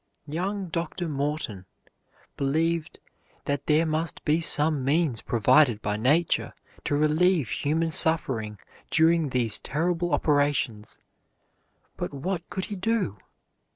Young 0.25 0.69
Dr. 0.69 1.07
Morton 1.07 1.67
believed 2.35 2.99
that 3.45 3.67
there 3.67 3.85
must 3.85 4.25
be 4.25 4.41
some 4.41 4.83
means 4.83 5.21
provided 5.21 5.79
by 5.79 5.95
Nature 5.95 6.53
to 6.85 6.95
relieve 6.95 7.49
human 7.49 7.91
suffering 7.91 8.57
during 8.89 9.29
these 9.29 9.59
terrible 9.59 10.11
operations; 10.11 10.97
but 11.97 12.15
what 12.15 12.49
could 12.49 12.65
he 12.65 12.75
do? 12.75 13.19